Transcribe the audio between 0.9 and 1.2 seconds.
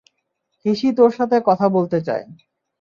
তোর